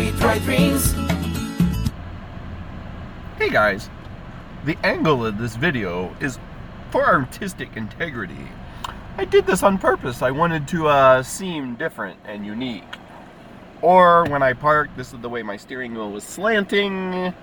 [0.00, 0.12] Hey
[3.50, 3.90] guys,
[4.64, 6.38] the angle of this video is
[6.90, 8.48] for artistic integrity.
[9.18, 10.22] I did this on purpose.
[10.22, 12.96] I wanted to uh, seem different and unique.
[13.82, 17.34] Or when I parked, this is the way my steering wheel was slanting.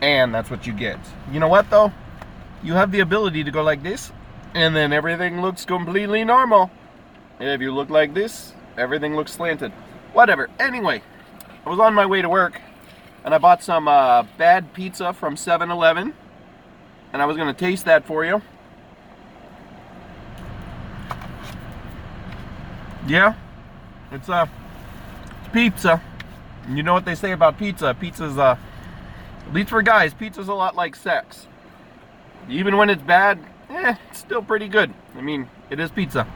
[0.00, 0.98] And that's what you get.
[1.30, 1.92] You know what though?
[2.64, 4.10] You have the ability to go like this
[4.54, 6.72] and then everything looks completely normal.
[7.38, 9.70] If you look like this, everything looks slanted.
[10.12, 10.50] Whatever.
[10.58, 11.00] Anyway,
[11.68, 12.62] I was on my way to work,
[13.26, 16.14] and I bought some uh, bad pizza from 7-Eleven,
[17.12, 18.40] and I was going to taste that for you.
[23.06, 23.34] Yeah,
[24.10, 24.46] it's uh,
[25.52, 26.00] pizza.
[26.64, 27.94] And you know what they say about pizza?
[28.00, 28.56] Pizza's uh,
[29.46, 31.48] at least for guys, pizza's a lot like sex.
[32.48, 33.38] Even when it's bad,
[33.68, 34.94] eh, it's still pretty good.
[35.14, 36.26] I mean, it is pizza.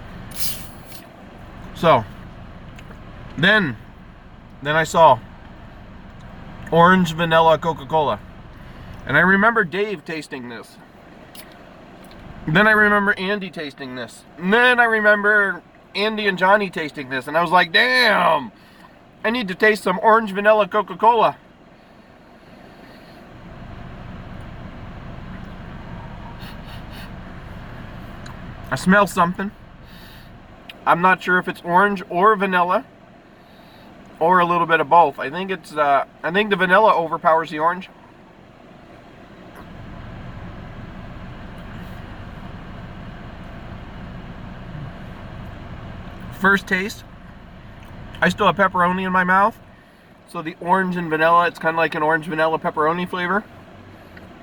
[1.74, 2.04] So,
[3.38, 3.78] then,
[4.62, 5.18] then I saw
[6.70, 8.20] orange vanilla Coca-Cola.
[9.06, 10.76] And I remember Dave tasting this.
[12.46, 14.24] Then I remember Andy tasting this.
[14.38, 15.62] And then I remember
[15.94, 17.26] Andy and Johnny tasting this.
[17.26, 18.52] And I was like, damn,
[19.24, 21.36] I need to taste some orange vanilla Coca-Cola.
[28.70, 29.50] I smell something.
[30.86, 32.86] I'm not sure if it's orange or vanilla
[34.22, 35.18] or a little bit of both.
[35.18, 37.90] I think it's uh, I think the vanilla overpowers the orange.
[46.38, 47.04] First taste,
[48.20, 49.58] I still have pepperoni in my mouth.
[50.28, 53.42] So the orange and vanilla, it's kind of like an orange vanilla pepperoni flavor.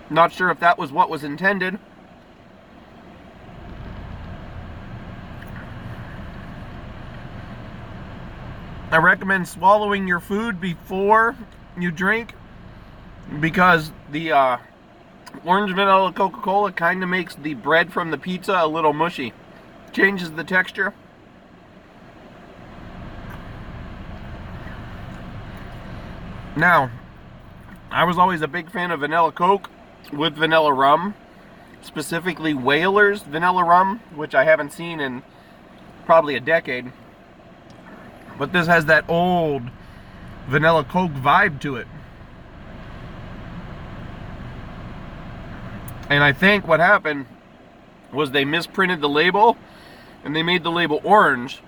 [0.09, 1.79] Not sure if that was what was intended.
[8.91, 11.35] I recommend swallowing your food before
[11.77, 12.33] you drink
[13.39, 14.57] because the uh,
[15.45, 19.31] orange vanilla Coca-Cola kind of makes the bread from the pizza a little mushy.
[19.91, 20.95] Changes the texture.
[26.55, 26.89] Now,
[27.91, 29.69] I was always a big fan of vanilla Coke
[30.11, 31.13] with vanilla rum,
[31.83, 35.21] specifically Whalers vanilla rum, which I haven't seen in
[36.05, 36.91] probably a decade.
[38.39, 39.63] But this has that old
[40.47, 41.87] vanilla Coke vibe to it.
[46.09, 47.27] And I think what happened
[48.11, 49.57] was they misprinted the label
[50.23, 51.59] and they made the label orange.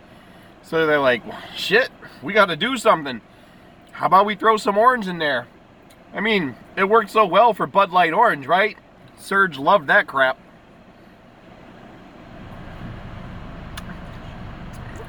[0.63, 1.21] So they're like,
[1.55, 1.89] shit,
[2.23, 3.21] we got to do something.
[3.91, 5.47] How about we throw some orange in there?
[6.13, 8.77] I mean, it worked so well for Bud Light Orange, right?
[9.17, 10.39] Surge loved that crap.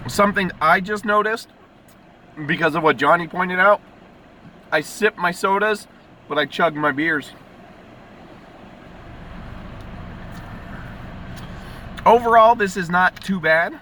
[0.08, 1.48] Something I just noticed
[2.46, 3.80] because of what Johnny pointed out.
[4.70, 5.86] I sip my sodas,
[6.28, 7.32] but I chug my beers.
[12.04, 13.78] Overall, this is not too bad.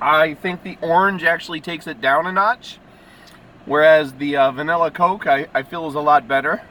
[0.00, 2.78] I think the orange actually takes it down a notch,
[3.66, 6.62] whereas the uh, vanilla Coke I, I feel is a lot better.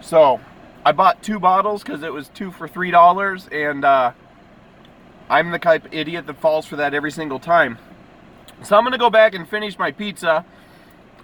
[0.00, 0.40] So,
[0.84, 4.12] I bought two bottles because it was two for three dollars, and uh,
[5.28, 7.78] I'm the type of idiot that falls for that every single time.
[8.62, 10.44] So I'm going to go back and finish my pizza,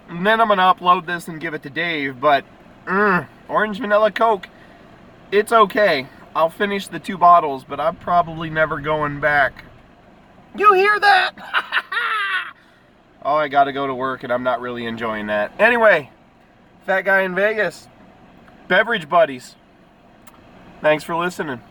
[0.09, 2.43] and then I'm going to upload this and give it to Dave, but
[2.85, 4.49] mm, orange vanilla Coke,
[5.31, 6.07] it's okay.
[6.35, 9.63] I'll finish the two bottles, but I'm probably never going back.
[10.55, 11.31] You hear that?
[13.23, 15.51] oh, I got to go to work, and I'm not really enjoying that.
[15.59, 16.09] Anyway,
[16.85, 17.87] fat guy in Vegas,
[18.67, 19.55] beverage buddies.
[20.81, 21.61] Thanks for listening.